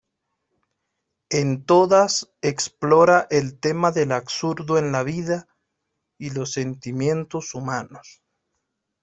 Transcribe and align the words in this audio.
En 1.29 1.63
todas 1.63 2.33
explora 2.41 3.27
el 3.29 3.59
tema 3.59 3.91
del 3.91 4.13
absurdo 4.13 4.79
en 4.79 4.91
la 4.91 5.03
vida 5.03 5.47
y 6.17 6.31
los 6.31 6.53
sentimientos 6.53 7.53
humanos. 7.53 8.23